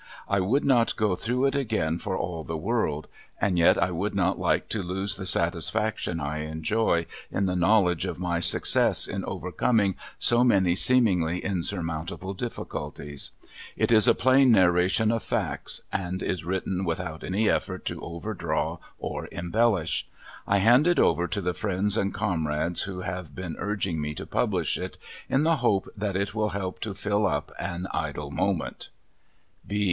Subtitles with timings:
[0.27, 3.07] I would not go through it again for all the world,
[3.39, 8.05] and yet I would not like to lose the satisfaction I enjoy in the knowledge
[8.05, 13.29] of my success in overcoming so many seemingly insurmountable difficulties.
[13.77, 18.79] It is a plain narration of facts, and is written without any effort to overdraw
[18.97, 20.07] or embellish.
[20.47, 24.25] I hand it over to the friends and comrades who have been urging me to
[24.25, 24.97] publish it,
[25.29, 28.89] in the hope that it will help to fill up an idle moment.